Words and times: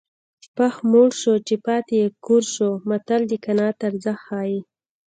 پښ 0.55 0.75
موړ 0.91 1.09
شو 1.21 1.33
چې 1.47 1.55
پاته 1.65 1.93
یې 1.99 2.07
کور 2.25 2.43
شو 2.53 2.69
متل 2.89 3.21
د 3.27 3.31
قناعت 3.45 3.77
ارزښت 3.89 4.21
ښيي 4.25 4.59